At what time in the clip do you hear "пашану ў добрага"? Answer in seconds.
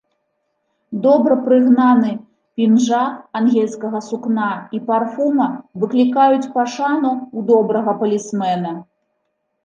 6.55-7.91